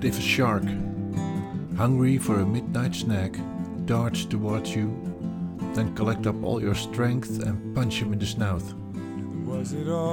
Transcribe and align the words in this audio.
And 0.00 0.08
if 0.08 0.18
a 0.18 0.22
shark, 0.22 0.64
hungry 1.76 2.18
for 2.18 2.40
a 2.40 2.46
midnight 2.46 2.94
snack, 2.94 3.38
darts 3.84 4.24
towards 4.24 4.74
you, 4.74 4.88
then 5.74 5.94
collect 5.94 6.26
up 6.26 6.42
all 6.42 6.58
your 6.58 6.74
strength 6.74 7.42
and 7.42 7.74
punch 7.74 8.00
him 8.00 8.12
in 8.12 8.18
the 8.18 8.26
snout. 8.26 8.62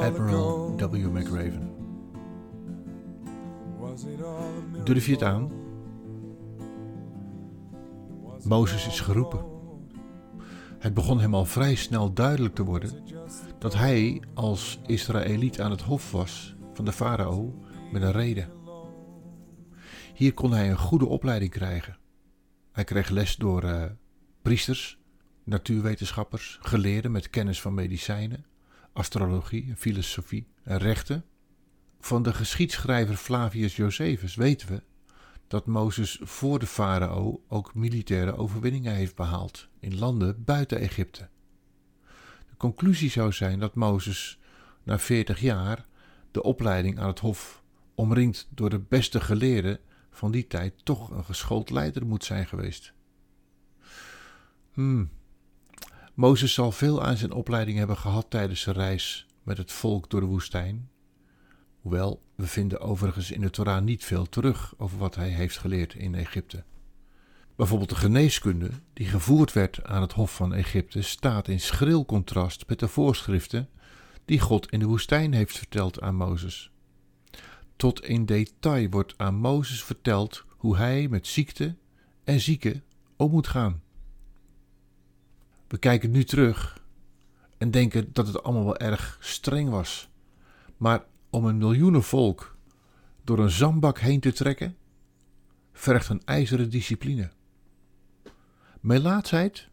Admiral 0.04 0.76
W. 0.76 1.10
McRaven. 1.10 1.72
Durf 4.84 5.06
je 5.06 5.12
het 5.12 5.24
aan? 5.24 5.52
Mozes 8.44 8.88
is 8.88 9.00
geroepen. 9.00 9.40
Het 10.80 10.94
begon 10.94 11.20
hem 11.20 11.36
al 11.36 11.46
vrij 11.46 11.76
snel 11.76 12.14
duidelijk 12.14 12.56
te 12.56 12.64
worden 12.64 12.92
dat 13.60 13.74
hij 13.74 14.22
als 14.34 14.80
Israëliet 14.86 15.62
aan 15.62 15.72
het 15.72 15.82
hof 15.82 16.12
was 16.12 16.56
van 16.74 16.86
de 16.86 16.92
farao 16.92 17.54
met 17.92 18.02
een 18.02 18.12
reden. 18.12 18.58
Hier 20.18 20.34
kon 20.34 20.52
hij 20.52 20.70
een 20.70 20.78
goede 20.78 21.06
opleiding 21.06 21.52
krijgen. 21.52 21.98
Hij 22.72 22.84
kreeg 22.84 23.10
les 23.10 23.36
door 23.36 23.64
uh, 23.64 23.86
priesters, 24.42 24.98
natuurwetenschappers, 25.44 26.58
geleerden 26.62 27.12
met 27.12 27.30
kennis 27.30 27.62
van 27.62 27.74
medicijnen, 27.74 28.46
astrologie, 28.94 29.74
filosofie 29.76 30.48
en 30.64 30.78
rechten. 30.78 31.26
Van 32.00 32.24
de 32.24 32.34
geschiedschrijver 32.34 33.16
Flavius 33.16 33.76
Josephus 33.76 34.36
weten 34.36 34.68
we 34.68 34.84
dat 35.48 35.66
Mozes 35.66 36.20
voor 36.22 36.60
de 36.60 36.68
farao 36.68 37.44
ook 37.48 37.76
militaire 37.76 38.38
overwinningen 38.38 38.94
heeft 38.94 39.16
behaald 39.16 39.68
in 39.80 40.00
landen 40.00 40.44
buiten 40.44 40.80
Egypte. 40.80 41.30
De 42.50 42.58
conclusie 42.58 43.10
zou 43.10 43.32
zijn 43.32 43.60
dat 43.60 43.76
Mozes 43.76 44.40
na 44.84 45.00
40 45.00 45.40
jaar 45.40 45.86
de 46.32 46.44
opleiding 46.44 47.00
aan 47.00 47.08
het 47.08 47.20
hof, 47.20 47.64
omringd 47.96 48.48
door 48.50 48.70
de 48.70 48.80
beste 48.80 49.22
geleerden 49.22 49.80
van 50.18 50.32
die 50.32 50.48
tijd, 50.48 50.74
toch 50.84 51.10
een 51.10 51.26
geschoold 51.26 51.70
leider 51.70 52.06
moet 52.06 52.24
zijn 52.24 52.48
geweest. 52.48 52.94
Hmm. 54.74 55.10
Mozes 56.14 56.54
zal 56.54 56.72
veel 56.72 57.04
aan 57.04 57.18
zijn 57.18 57.32
opleiding 57.32 57.78
hebben 57.78 57.98
gehad 57.98 58.30
tijdens 58.30 58.62
zijn 58.62 58.76
reis 58.76 59.28
met 59.44 59.58
het 59.58 59.72
volk 59.72 60.10
door 60.10 60.20
de 60.20 60.26
woestijn. 60.26 60.90
Hoewel, 61.82 62.22
we 62.36 62.48
vinden 62.48 62.80
overigens 62.80 63.32
in 63.32 63.42
de 63.42 63.50
Torah 63.50 63.84
niet 63.84 64.06
veel 64.06 64.30
terug 64.30 64.74
over 64.78 64.98
wat 64.98 65.16
hij 65.16 65.30
heeft 65.30 65.58
geleerd 65.58 65.94
in 65.94 66.16
Egypte. 66.16 66.64
Bijvoorbeeld 67.56 67.90
de 67.90 67.96
geneeskunde, 67.96 68.70
die 68.94 69.08
gevoerd 69.08 69.54
werd 69.54 69.84
aan 69.84 70.02
het 70.02 70.14
Hof 70.14 70.36
van 70.36 70.54
Egypte, 70.54 71.02
staat 71.02 71.48
in 71.48 71.60
schril 71.60 72.06
contrast 72.06 72.68
met 72.68 72.80
de 72.80 72.88
voorschriften 72.88 73.70
die 74.26 74.40
God 74.40 74.72
in 74.72 74.80
de 74.80 74.86
woestijn 74.86 75.34
heeft 75.34 75.58
verteld 75.58 76.02
aan 76.02 76.16
Mozes. 76.16 76.72
Tot 77.78 78.04
in 78.04 78.26
detail 78.26 78.90
wordt 78.90 79.14
aan 79.18 79.36
Mozes 79.36 79.84
verteld 79.84 80.46
hoe 80.50 80.78
hij 80.78 81.08
met 81.08 81.28
ziekte 81.28 81.76
en 82.24 82.40
zieken 82.40 82.84
om 83.16 83.32
moet 83.32 83.48
gaan. 83.48 83.82
We 85.68 85.78
kijken 85.78 86.12
nu 86.12 86.24
terug 86.24 86.86
en 87.58 87.72
denken 87.72 88.14
dat 88.14 88.28
het 88.28 88.44
allemaal 88.44 88.66
wel 88.66 88.78
erg 88.78 89.18
streng 89.20 89.70
was. 89.70 90.10
Maar 90.78 91.06
om 91.30 91.46
een 91.46 91.58
miljoenenvolk 91.58 92.58
door 93.24 93.40
een 93.40 93.50
zandbak 93.50 94.00
heen 94.00 94.20
te 94.20 94.34
trekken, 94.34 94.78
vergt 95.72 96.10
een 96.10 96.22
ijzeren 96.26 96.70
discipline. 96.70 97.32
Melaatsheid 98.82 99.70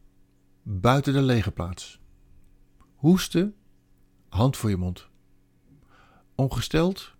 buiten 0.63 1.13
de 1.13 1.23
lege 1.23 1.51
plaats. 1.51 2.01
Hoesten, 2.95 3.55
hand 4.29 4.57
voor 4.57 4.71
je 4.71 4.77
mond. 4.77 5.09
Ongesteld, 6.35 7.14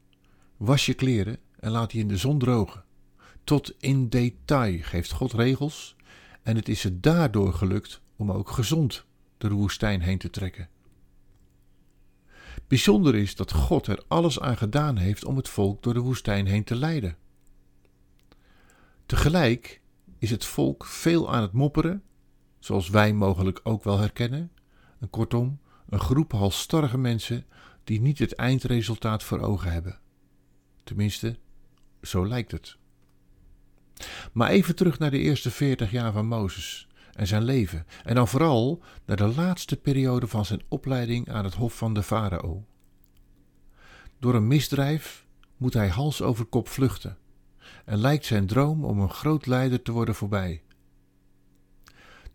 was 0.57 0.87
je 0.87 0.95
kleren 0.95 1.39
en 1.61 1.71
laat 1.71 1.91
die 1.91 2.01
in 2.01 2.09
de 2.09 2.17
zon 2.17 2.39
drogen. 2.39 2.85
Tot 3.45 3.75
in 3.79 4.09
detail 4.09 4.79
geeft 4.83 5.13
God 5.13 5.33
regels 5.33 5.97
en 6.43 6.57
het 6.57 6.69
is 6.69 6.83
het 6.83 7.03
daardoor 7.03 7.53
gelukt 7.53 8.01
om 8.17 8.33
ook 8.33 8.51
gezond 8.51 9.05
door 9.39 9.51
de 9.51 9.57
woestijn 9.57 10.01
heen 10.01 10.19
te 10.19 10.31
trekken. 10.31 10.69
Bijzonder 12.67 13.15
is 13.15 13.37
dat 13.37 13.53
God 13.53 13.87
er 13.87 14.03
alles 14.09 14.41
aan 14.41 14.57
gedaan 14.57 14.97
heeft 14.97 15.25
om 15.25 15.37
het 15.37 15.49
volk 15.49 15.83
door 15.83 15.95
de 15.95 16.01
woestijn 16.01 16.47
heen 16.47 16.65
te 16.65 16.75
leiden. 16.75 17.17
Tegelijk 19.07 19.81
is 20.19 20.31
het 20.31 20.45
volk 20.45 20.85
veel 20.85 21.33
aan 21.33 21.43
het 21.43 21.53
mopperen, 21.53 22.03
zoals 22.59 22.89
wij 22.89 23.13
mogelijk 23.13 23.61
ook 23.63 23.85
wel 23.85 23.99
herkennen, 23.99 24.53
en 25.01 25.11
kortom, 25.11 25.61
een 25.89 26.01
groep 26.01 26.33
halstarrige 26.33 26.99
mensen 26.99 27.47
die 27.85 28.01
niet 28.01 28.19
het 28.19 28.35
eindresultaat 28.35 29.23
voor 29.23 29.41
ogen 29.41 29.73
hebben. 29.73 29.99
Tenminste, 30.85 31.37
zo 32.03 32.27
lijkt 32.27 32.53
het. 32.53 32.77
Maar 34.33 34.51
even 34.51 34.77
terug 34.77 34.99
naar 34.99 35.11
de 35.11 35.19
eerste 35.19 35.51
veertig 35.51 35.91
jaar 35.91 36.13
van 36.13 36.27
Mozes 36.27 36.89
en 37.13 37.27
zijn 37.27 37.43
leven, 37.43 37.87
en 38.05 38.15
dan 38.15 38.29
vooral 38.29 38.83
naar 39.05 39.17
de 39.17 39.35
laatste 39.35 39.77
periode 39.77 40.27
van 40.27 40.45
zijn 40.45 40.63
opleiding 40.69 41.31
aan 41.31 41.45
het 41.45 41.55
hof 41.55 41.77
van 41.77 41.95
de 41.95 42.03
farao. 42.03 42.65
Door 44.19 44.35
een 44.35 44.47
misdrijf 44.47 45.27
moet 45.57 45.75
hij 45.75 45.89
hals 45.89 46.23
over 46.23 46.45
kop 46.45 46.69
vluchten 46.69 47.19
en 47.85 47.99
lijkt 47.99 48.25
zijn 48.25 48.47
droom 48.47 48.85
om 48.85 49.01
een 49.01 49.11
groot 49.11 49.47
leider 49.47 49.83
te 49.83 49.93
worden 49.93 50.15
voorbij. 50.15 50.63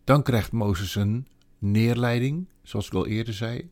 Dan 0.04 0.22
krijgt 0.22 0.52
Mozes 0.52 0.94
een 0.94 1.26
neerleiding, 1.58 2.48
zoals 2.62 2.86
ik 2.86 2.94
al 2.94 3.06
eerder 3.06 3.34
zei. 3.34 3.70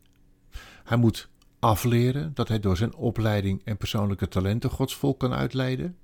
Hij 0.83 0.97
moet 0.97 1.29
afleren 1.59 2.33
dat 2.33 2.47
hij 2.47 2.59
door 2.59 2.77
zijn 2.77 2.95
opleiding 2.95 3.61
en 3.63 3.77
persoonlijke 3.77 4.27
talenten 4.27 4.69
Gods 4.69 4.95
volk 4.95 5.19
kan 5.19 5.33
uitleiden. 5.33 5.97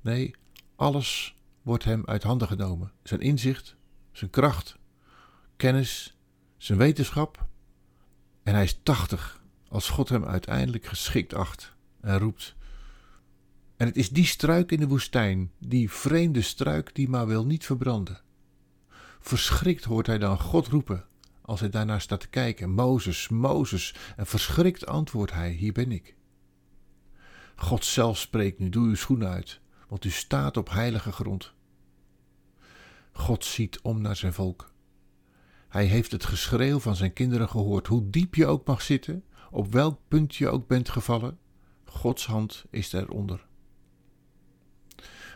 Nee, 0.00 0.34
alles 0.76 1.36
wordt 1.62 1.84
hem 1.84 2.02
uit 2.06 2.22
handen 2.22 2.48
genomen. 2.48 2.92
Zijn 3.02 3.20
inzicht, 3.20 3.76
zijn 4.12 4.30
kracht, 4.30 4.76
kennis, 5.56 6.16
zijn 6.56 6.78
wetenschap. 6.78 7.46
En 8.42 8.54
hij 8.54 8.64
is 8.64 8.80
tachtig 8.82 9.42
als 9.68 9.88
God 9.88 10.08
hem 10.08 10.24
uiteindelijk 10.24 10.86
geschikt 10.86 11.34
acht 11.34 11.74
en 12.00 12.18
roept. 12.18 12.54
En 13.76 13.86
het 13.86 13.96
is 13.96 14.10
die 14.10 14.26
struik 14.26 14.72
in 14.72 14.80
de 14.80 14.88
woestijn, 14.88 15.50
die 15.58 15.90
vreemde 15.90 16.42
struik 16.42 16.94
die 16.94 17.08
maar 17.08 17.26
wil 17.26 17.46
niet 17.46 17.64
verbranden. 17.64 18.20
Verschrikt 19.20 19.84
hoort 19.84 20.06
hij 20.06 20.18
dan 20.18 20.38
God 20.38 20.66
roepen 20.66 21.06
als 21.42 21.60
hij 21.60 21.68
daarnaar 21.68 22.00
staat 22.00 22.20
te 22.20 22.28
kijken. 22.28 22.70
Mozes, 22.70 23.28
Mozes. 23.28 23.94
En 24.16 24.26
verschrikt 24.26 24.86
antwoordt 24.86 25.32
hij: 25.32 25.50
Hier 25.50 25.72
ben 25.72 25.92
ik. 25.92 26.14
God 27.56 27.84
zelf 27.84 28.18
spreekt 28.18 28.58
nu: 28.58 28.68
Doe 28.68 28.86
uw 28.86 28.94
schoenen 28.94 29.28
uit, 29.28 29.60
want 29.88 30.04
u 30.04 30.10
staat 30.10 30.56
op 30.56 30.70
heilige 30.70 31.12
grond. 31.12 31.52
God 33.12 33.44
ziet 33.44 33.80
om 33.80 34.00
naar 34.00 34.16
zijn 34.16 34.32
volk. 34.32 34.70
Hij 35.68 35.84
heeft 35.84 36.12
het 36.12 36.24
geschreeuw 36.24 36.78
van 36.78 36.96
zijn 36.96 37.12
kinderen 37.12 37.48
gehoord, 37.48 37.86
hoe 37.86 38.10
diep 38.10 38.34
je 38.34 38.46
ook 38.46 38.66
mag 38.66 38.82
zitten, 38.82 39.24
op 39.50 39.72
welk 39.72 40.00
punt 40.08 40.34
je 40.36 40.48
ook 40.48 40.66
bent 40.66 40.88
gevallen. 40.88 41.38
Gods 41.84 42.26
hand 42.26 42.64
is 42.70 42.92
eronder. 42.92 43.46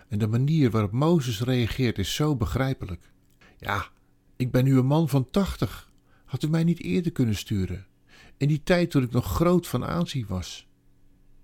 En 0.09 0.19
de 0.19 0.27
manier 0.27 0.71
waarop 0.71 0.93
Mozes 0.93 1.41
reageert 1.41 1.99
is 1.99 2.15
zo 2.15 2.37
begrijpelijk. 2.37 3.11
Ja, 3.59 3.89
ik 4.37 4.51
ben 4.51 4.65
nu 4.65 4.79
een 4.79 4.87
man 4.87 5.09
van 5.09 5.31
tachtig. 5.31 5.91
Had 6.27 6.43
u 6.43 6.49
mij 6.49 6.65
niet 6.65 6.81
eerder 6.83 7.13
kunnen 7.13 7.37
sturen? 7.37 7.87
In 8.37 8.49
die 8.49 8.63
tijd 8.63 8.91
toen 8.91 9.03
ik 9.03 9.11
nog 9.11 9.25
groot 9.25 9.67
van 9.67 9.85
aanzien 9.85 10.27
was. 10.27 10.67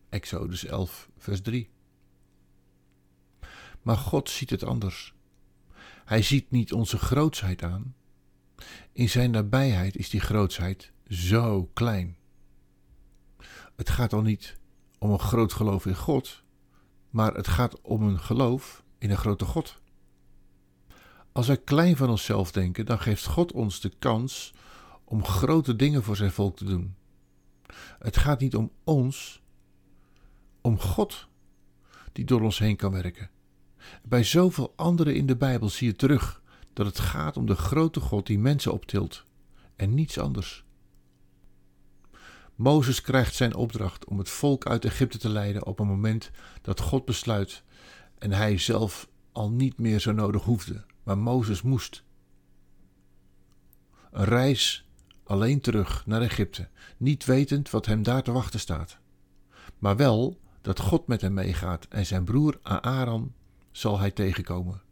Exodus 0.09 0.65
11, 0.65 1.11
vers 1.19 1.41
3. 1.41 1.71
Maar 3.83 3.97
God 3.97 4.31
ziet 4.31 4.51
het 4.51 4.65
anders. 4.65 5.15
Hij 6.05 6.23
ziet 6.23 6.51
niet 6.51 6.73
onze 6.73 6.99
grootsheid 6.99 7.63
aan. 7.63 7.95
In 8.93 9.09
zijn 9.09 9.31
nabijheid 9.31 9.97
is 9.97 10.11
die 10.11 10.21
grootsheid 10.21 10.93
zo 11.09 11.71
klein. 11.73 12.17
Het 13.77 13.91
gaat 13.91 14.13
al 14.13 14.23
niet 14.23 14.59
om 14.99 15.11
een 15.11 15.19
groot 15.19 15.53
geloof 15.53 15.87
in 15.87 15.97
God, 15.97 16.43
maar 17.11 17.35
het 17.35 17.49
gaat 17.49 17.81
om 17.81 18.03
een 18.03 18.19
geloof 18.19 18.85
in 18.99 19.11
een 19.11 19.17
grote 19.17 19.45
God. 19.45 19.81
Als 21.33 21.47
wij 21.47 21.57
klein 21.57 21.97
van 21.97 22.11
onszelf 22.11 22.53
denken, 22.53 22.87
dan 22.87 22.99
geeft 22.99 23.27
God 23.27 23.53
ons 23.53 23.81
de 23.81 23.93
kans 23.99 24.53
om 25.05 25.25
grote 25.25 25.77
dingen 25.77 26.03
voor 26.03 26.17
zijn 26.17 26.33
volk 26.33 26.57
te 26.57 26.65
doen. 26.65 26.95
Het 27.99 28.17
gaat 28.17 28.41
niet 28.41 28.57
om 28.57 28.71
ons, 28.85 29.43
om 30.61 30.79
God, 30.79 31.29
die 32.13 32.25
door 32.25 32.41
ons 32.41 32.59
heen 32.59 32.77
kan 32.77 32.93
werken. 32.93 33.31
Bij 34.03 34.25
zoveel 34.25 34.73
anderen 34.77 35.15
in 35.15 35.27
de 35.27 35.37
Bijbel 35.37 35.69
zie 35.69 35.87
je 35.87 35.97
terug 35.97 36.43
dat 36.73 36.87
het 36.87 36.99
gaat 36.99 37.37
om 37.37 37.47
de 37.47 37.55
grote 37.55 38.01
God 38.01 38.27
die 38.27 38.39
mensen 38.39 38.73
optilt 38.73 39.25
en 39.77 39.95
niets 39.95 40.19
anders. 40.19 40.65
Mozes 42.55 43.01
krijgt 43.01 43.35
zijn 43.35 43.55
opdracht 43.55 44.05
om 44.05 44.19
het 44.19 44.29
volk 44.29 44.67
uit 44.67 44.85
Egypte 44.85 45.19
te 45.19 45.29
leiden 45.29 45.67
op 45.67 45.79
een 45.79 45.87
moment 45.87 46.31
dat 46.63 46.81
God 46.81 47.05
besluit 47.05 47.63
en 48.19 48.33
hij 48.33 48.59
zelf 48.59 49.09
al 49.33 49.51
niet 49.51 49.79
meer 49.79 50.01
zo 50.01 50.13
nodig 50.13 50.43
hoefde, 50.43 50.85
maar 51.03 51.19
Mozes 51.19 51.63
moest. 51.63 52.05
Een 54.11 54.25
reis 54.25 54.87
alleen 55.25 55.61
terug 55.61 56.07
naar 56.07 56.23
Egypte, 56.23 56.69
niet 56.97 57.25
wetend 57.25 57.71
wat 57.71 57.87
hem 57.87 58.03
daar 58.03 58.23
te 58.23 58.33
wachten 58.33 58.61
staat. 58.61 58.99
Maar 59.79 59.97
wel 59.97 60.41
dat 60.61 60.81
God 60.81 61.07
met 61.07 61.21
hem 61.21 61.35
meegaat 61.35 61.87
en 61.89 62.07
zijn 62.07 62.25
broer 62.25 62.59
Aaron 62.63 63.35
zal 63.71 63.99
hij 63.99 64.11
tegenkomen. 64.11 64.83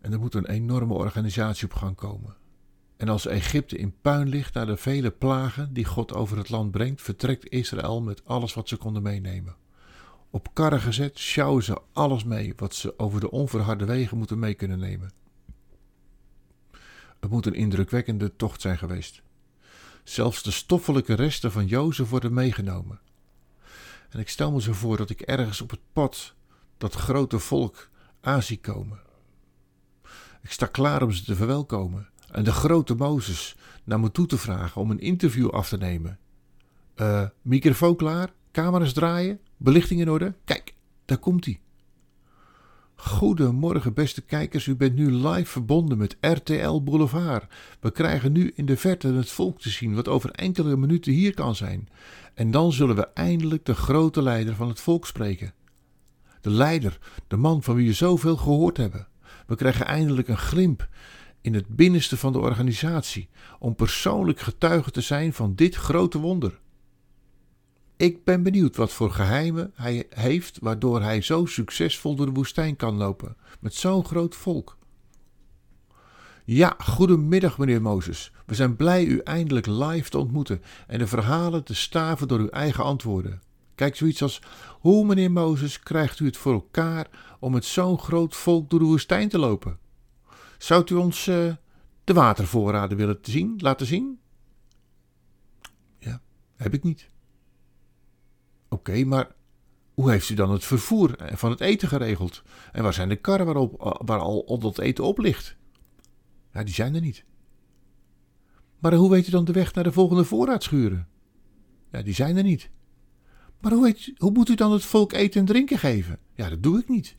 En 0.00 0.12
er 0.12 0.18
moet 0.18 0.34
een 0.34 0.46
enorme 0.46 0.94
organisatie 0.94 1.64
op 1.64 1.72
gang 1.72 1.96
komen. 1.96 2.36
En 2.96 3.08
als 3.08 3.26
Egypte 3.26 3.76
in 3.76 3.94
puin 4.00 4.28
ligt 4.28 4.54
na 4.54 4.64
de 4.64 4.76
vele 4.76 5.10
plagen 5.10 5.72
die 5.72 5.84
God 5.84 6.14
over 6.14 6.36
het 6.36 6.48
land 6.48 6.70
brengt, 6.70 7.02
vertrekt 7.02 7.48
Israël 7.48 8.02
met 8.02 8.24
alles 8.24 8.54
wat 8.54 8.68
ze 8.68 8.76
konden 8.76 9.02
meenemen. 9.02 9.56
Op 10.36 10.48
karren 10.52 10.80
gezet 10.80 11.18
sjouwen 11.18 11.62
ze 11.62 11.80
alles 11.92 12.24
mee 12.24 12.52
wat 12.56 12.74
ze 12.74 12.98
over 12.98 13.20
de 13.20 13.30
onverharde 13.30 13.84
wegen 13.84 14.18
moeten 14.18 14.38
mee 14.38 14.54
kunnen 14.54 14.78
nemen. 14.78 15.10
Het 17.20 17.30
moet 17.30 17.46
een 17.46 17.54
indrukwekkende 17.54 18.36
tocht 18.36 18.60
zijn 18.60 18.78
geweest. 18.78 19.22
Zelfs 20.04 20.42
de 20.42 20.50
stoffelijke 20.50 21.14
resten 21.14 21.52
van 21.52 21.66
Jozef 21.66 22.08
worden 22.08 22.32
meegenomen. 22.32 23.00
En 24.10 24.18
ik 24.18 24.28
stel 24.28 24.52
me 24.52 24.60
zo 24.60 24.72
voor 24.72 24.96
dat 24.96 25.10
ik 25.10 25.20
ergens 25.20 25.60
op 25.60 25.70
het 25.70 25.80
pad 25.92 26.34
dat 26.78 26.94
grote 26.94 27.38
volk 27.38 27.90
aan 28.20 28.42
komen. 28.60 29.00
Ik 30.42 30.50
sta 30.50 30.66
klaar 30.66 31.02
om 31.02 31.10
ze 31.12 31.24
te 31.24 31.34
verwelkomen 31.34 32.08
en 32.30 32.44
de 32.44 32.52
grote 32.52 32.94
Mozes 32.94 33.56
naar 33.84 34.00
me 34.00 34.10
toe 34.10 34.26
te 34.26 34.38
vragen 34.38 34.80
om 34.80 34.90
een 34.90 35.00
interview 35.00 35.50
af 35.50 35.68
te 35.68 35.76
nemen. 35.76 36.18
Uh, 36.96 37.26
microfoon 37.42 37.96
klaar, 37.96 38.32
camera's 38.52 38.92
draaien, 38.92 39.40
belichting 39.56 40.00
in 40.00 40.10
orde. 40.10 40.34
Kijk, 40.44 40.74
daar 41.04 41.18
komt 41.18 41.44
hij. 41.44 41.60
Goedemorgen, 42.94 43.94
beste 43.94 44.22
kijkers. 44.22 44.66
U 44.66 44.76
bent 44.76 44.94
nu 44.94 45.10
live 45.10 45.50
verbonden 45.50 45.98
met 45.98 46.16
RTL 46.20 46.82
Boulevard. 46.82 47.52
We 47.80 47.90
krijgen 47.90 48.32
nu 48.32 48.52
in 48.54 48.66
de 48.66 48.76
verte 48.76 49.08
het 49.12 49.30
volk 49.30 49.60
te 49.60 49.70
zien, 49.70 49.94
wat 49.94 50.08
over 50.08 50.30
enkele 50.30 50.76
minuten 50.76 51.12
hier 51.12 51.34
kan 51.34 51.54
zijn. 51.54 51.88
En 52.34 52.50
dan 52.50 52.72
zullen 52.72 52.96
we 52.96 53.08
eindelijk 53.12 53.64
de 53.64 53.74
grote 53.74 54.22
leider 54.22 54.54
van 54.54 54.68
het 54.68 54.80
volk 54.80 55.06
spreken. 55.06 55.54
De 56.40 56.50
leider, 56.50 56.98
de 57.26 57.36
man 57.36 57.62
van 57.62 57.74
wie 57.74 57.86
we 57.86 57.92
zoveel 57.92 58.36
gehoord 58.36 58.76
hebben. 58.76 59.08
We 59.46 59.56
krijgen 59.56 59.86
eindelijk 59.86 60.28
een 60.28 60.38
glimp 60.38 60.88
in 61.40 61.54
het 61.54 61.66
binnenste 61.68 62.16
van 62.16 62.32
de 62.32 62.38
organisatie 62.38 63.28
om 63.58 63.74
persoonlijk 63.74 64.40
getuige 64.40 64.90
te 64.90 65.00
zijn 65.00 65.32
van 65.32 65.54
dit 65.54 65.74
grote 65.74 66.18
wonder. 66.18 66.60
Ik 67.96 68.24
ben 68.24 68.42
benieuwd 68.42 68.76
wat 68.76 68.92
voor 68.92 69.10
geheimen 69.10 69.72
hij 69.74 70.06
heeft 70.08 70.58
waardoor 70.60 71.02
hij 71.02 71.20
zo 71.20 71.44
succesvol 71.44 72.14
door 72.14 72.26
de 72.26 72.32
woestijn 72.32 72.76
kan 72.76 72.96
lopen 72.96 73.36
met 73.60 73.74
zo'n 73.74 74.04
groot 74.04 74.34
volk. 74.34 74.76
Ja, 76.44 76.74
goedemiddag 76.78 77.58
meneer 77.58 77.82
Mozes. 77.82 78.32
We 78.46 78.54
zijn 78.54 78.76
blij 78.76 79.04
u 79.04 79.18
eindelijk 79.18 79.66
live 79.66 80.10
te 80.10 80.18
ontmoeten 80.18 80.62
en 80.86 80.98
de 80.98 81.06
verhalen 81.06 81.64
te 81.64 81.74
staven 81.74 82.28
door 82.28 82.38
uw 82.38 82.48
eigen 82.48 82.84
antwoorden. 82.84 83.40
Kijk 83.74 83.96
zoiets 83.96 84.22
als: 84.22 84.42
Hoe, 84.80 85.06
meneer 85.06 85.30
Mozes, 85.30 85.80
krijgt 85.80 86.20
u 86.20 86.24
het 86.24 86.36
voor 86.36 86.52
elkaar 86.52 87.08
om 87.40 87.52
met 87.52 87.64
zo'n 87.64 87.98
groot 87.98 88.36
volk 88.36 88.70
door 88.70 88.78
de 88.78 88.84
woestijn 88.84 89.28
te 89.28 89.38
lopen? 89.38 89.78
Zou 90.58 90.84
u 90.92 90.94
ons 90.94 91.26
uh, 91.26 91.54
de 92.04 92.12
watervoorraden 92.12 92.96
willen 92.96 93.18
zien, 93.22 93.54
laten 93.58 93.86
zien? 93.86 94.18
Ja, 95.98 96.20
heb 96.56 96.74
ik 96.74 96.82
niet. 96.82 97.08
Oké, 98.88 99.04
maar 99.04 99.34
hoe 99.94 100.10
heeft 100.10 100.28
u 100.28 100.34
dan 100.34 100.50
het 100.50 100.64
vervoer 100.64 101.16
van 101.18 101.50
het 101.50 101.60
eten 101.60 101.88
geregeld? 101.88 102.42
En 102.72 102.82
waar 102.82 102.92
zijn 102.92 103.08
de 103.08 103.16
karren 103.16 103.46
waarop, 103.46 104.00
waar 104.04 104.18
al 104.18 104.58
dat 104.58 104.78
eten 104.78 105.04
op 105.04 105.18
ligt? 105.18 105.56
Ja, 106.52 106.64
die 106.64 106.74
zijn 106.74 106.94
er 106.94 107.00
niet. 107.00 107.24
Maar 108.78 108.94
hoe 108.94 109.10
weet 109.10 109.26
u 109.26 109.30
dan 109.30 109.44
de 109.44 109.52
weg 109.52 109.74
naar 109.74 109.84
de 109.84 109.92
volgende 109.92 110.24
voorraadschuren? 110.24 111.08
Ja, 111.90 112.02
die 112.02 112.14
zijn 112.14 112.36
er 112.36 112.42
niet. 112.42 112.70
Maar 113.60 113.72
hoe, 113.72 114.14
hoe 114.16 114.30
moet 114.30 114.48
u 114.48 114.54
dan 114.54 114.72
het 114.72 114.84
volk 114.84 115.12
eten 115.12 115.40
en 115.40 115.46
drinken 115.46 115.78
geven? 115.78 116.18
Ja, 116.34 116.48
dat 116.48 116.62
doe 116.62 116.78
ik 116.78 116.88
niet. 116.88 117.16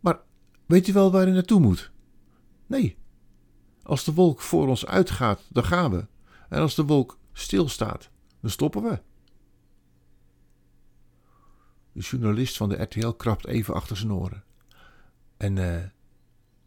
Maar 0.00 0.20
weet 0.66 0.88
u 0.88 0.92
wel 0.92 1.10
waar 1.10 1.28
u 1.28 1.32
naartoe 1.32 1.60
moet? 1.60 1.92
Nee. 2.66 2.96
Als 3.82 4.04
de 4.04 4.14
wolk 4.14 4.40
voor 4.40 4.68
ons 4.68 4.86
uitgaat, 4.86 5.42
dan 5.48 5.64
gaan 5.64 5.90
we. 5.90 6.06
En 6.48 6.60
als 6.60 6.74
de 6.74 6.84
wolk 6.84 7.18
stilstaat, 7.32 8.10
dan 8.40 8.50
stoppen 8.50 8.82
we. 8.82 9.06
De 11.98 12.04
journalist 12.04 12.56
van 12.56 12.68
de 12.68 12.82
RTL 12.82 13.08
krabt 13.08 13.46
even 13.46 13.74
achter 13.74 13.96
zijn 13.96 14.12
oren. 14.12 14.44
En 15.36 15.56
uh, 15.56 15.76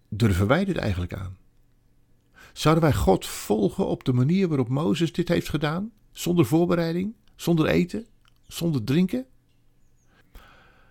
durven 0.09 0.47
wij 0.47 0.65
dit 0.65 0.77
eigenlijk 0.77 1.13
aan? 1.13 1.37
Zouden 2.53 2.83
wij 2.83 2.93
God 2.93 3.25
volgen 3.25 3.87
op 3.87 4.03
de 4.03 4.13
manier 4.13 4.47
waarop 4.47 4.67
Mozes 4.67 5.13
dit 5.13 5.27
heeft 5.27 5.49
gedaan? 5.49 5.91
Zonder 6.11 6.45
voorbereiding, 6.45 7.15
zonder 7.35 7.65
eten, 7.65 8.05
zonder 8.47 8.83
drinken? 8.83 9.25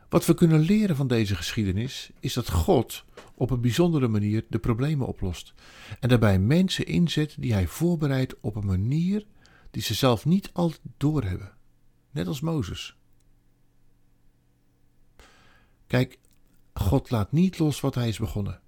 Wat 0.09 0.27
we 0.27 0.35
kunnen 0.35 0.61
leren 0.61 0.97
van 0.97 1.07
deze 1.07 1.37
geschiedenis 1.37 2.11
is 2.21 2.33
dat 2.33 2.51
God 2.51 3.05
op 3.35 3.51
een 3.51 3.61
bijzondere 3.61 4.09
manier 4.09 4.45
de 4.49 4.59
problemen 4.59 5.07
oplost 5.07 5.55
en 6.01 6.09
daarbij 6.09 6.39
mensen 6.39 6.87
inzet 6.87 7.35
die 7.39 7.53
hij 7.53 7.67
voorbereidt 7.67 8.41
op 8.41 8.57
een 8.57 8.67
manier 8.67 9.27
die 9.71 9.83
ze 9.83 9.95
zelf 9.95 10.25
niet 10.25 10.51
altijd 10.53 10.81
doorhebben, 10.97 11.53
net 12.11 12.27
als 12.27 12.41
Mozes. 12.41 12.99
Kijk, 15.91 16.19
God 16.75 17.11
laat 17.11 17.33
niet 17.33 17.59
los 17.59 17.81
wat 17.81 17.95
hij 17.95 18.09
is 18.09 18.19
begonnen. 18.19 18.61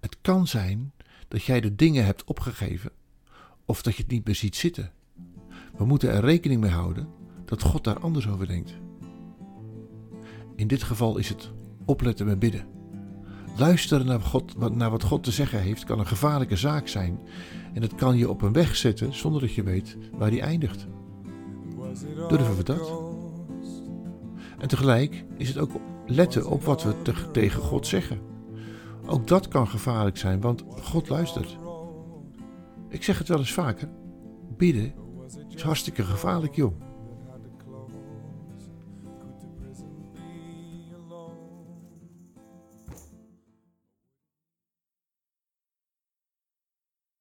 Het 0.00 0.16
kan 0.20 0.46
zijn 0.46 0.92
dat 1.28 1.42
jij 1.42 1.60
de 1.60 1.74
dingen 1.74 2.04
hebt 2.04 2.24
opgegeven 2.24 2.90
of 3.64 3.82
dat 3.82 3.96
je 3.96 4.02
het 4.02 4.10
niet 4.10 4.24
meer 4.24 4.34
ziet 4.34 4.56
zitten. 4.56 4.92
We 5.76 5.84
moeten 5.84 6.10
er 6.10 6.24
rekening 6.24 6.60
mee 6.60 6.70
houden 6.70 7.08
dat 7.44 7.62
God 7.62 7.84
daar 7.84 7.98
anders 7.98 8.28
over 8.28 8.46
denkt. 8.46 8.74
In 10.56 10.66
dit 10.66 10.82
geval 10.82 11.16
is 11.16 11.28
het 11.28 11.50
opletten 11.84 12.26
met 12.26 12.38
bidden. 12.38 12.66
Luisteren 13.56 14.06
naar, 14.06 14.20
God, 14.20 14.74
naar 14.74 14.90
wat 14.90 15.02
God 15.02 15.22
te 15.22 15.30
zeggen 15.30 15.60
heeft 15.60 15.84
kan 15.84 15.98
een 15.98 16.06
gevaarlijke 16.06 16.56
zaak 16.56 16.88
zijn 16.88 17.18
en 17.72 17.82
het 17.82 17.94
kan 17.94 18.16
je 18.16 18.30
op 18.30 18.42
een 18.42 18.52
weg 18.52 18.76
zetten 18.76 19.14
zonder 19.14 19.40
dat 19.40 19.54
je 19.54 19.62
weet 19.62 19.96
waar 20.12 20.30
die 20.30 20.40
eindigt. 20.40 20.86
Durven 22.28 22.56
we 22.56 22.62
dat? 22.62 23.02
En 24.58 24.68
tegelijk 24.68 25.24
is 25.36 25.48
het 25.48 25.58
ook 25.58 25.72
letten 26.06 26.46
op 26.46 26.64
wat 26.64 26.82
we 26.82 26.94
tegen 27.32 27.62
God 27.62 27.86
zeggen. 27.86 28.20
Ook 29.06 29.26
dat 29.26 29.48
kan 29.48 29.68
gevaarlijk 29.68 30.16
zijn, 30.16 30.40
want 30.40 30.64
God 30.82 31.08
luistert. 31.08 31.58
Ik 32.88 33.02
zeg 33.02 33.18
het 33.18 33.28
wel 33.28 33.38
eens 33.38 33.52
vaker: 33.52 33.88
bidden 34.56 34.94
is 35.48 35.62
hartstikke 35.62 36.02
gevaarlijk, 36.02 36.54
joh. 36.54 36.83